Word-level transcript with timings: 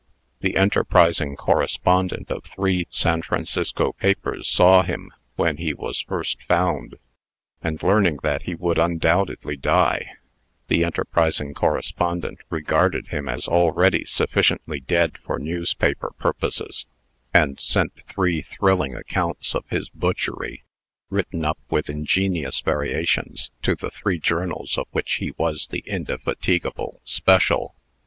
The 0.39 0.57
enterprising 0.57 1.35
correspondent 1.35 2.31
of 2.31 2.43
three 2.45 2.87
San 2.89 3.21
Francisco 3.21 3.93
papers 3.93 4.47
saw 4.47 4.81
him 4.81 5.11
when 5.35 5.57
he 5.57 5.75
was 5.75 6.01
first 6.01 6.41
found, 6.47 6.95
and, 7.61 7.83
learning 7.83 8.17
that 8.23 8.41
he 8.41 8.55
would 8.55 8.79
undoubtedly 8.79 9.55
die, 9.55 10.13
the 10.69 10.83
enterprising 10.83 11.53
correspondent 11.53 12.39
regarded 12.49 13.09
him 13.09 13.29
as 13.29 13.47
already 13.47 14.03
sufficiently 14.03 14.79
dead 14.79 15.19
for 15.19 15.37
newspaper 15.37 16.09
purposes, 16.17 16.87
and 17.31 17.59
sent 17.59 17.93
three 18.07 18.41
thrilling 18.41 18.95
accounts 18.95 19.53
of 19.53 19.69
his 19.69 19.87
butchery, 19.89 20.63
written 21.11 21.45
up 21.45 21.59
with 21.69 21.91
ingenious 21.91 22.59
variations, 22.61 23.51
to 23.61 23.75
the 23.75 23.91
three 23.91 24.17
journals 24.17 24.79
of 24.79 24.87
which 24.93 25.17
he 25.17 25.35
was 25.37 25.67
the 25.67 25.83
indefatigable 25.85 26.99
"special." 27.03 27.75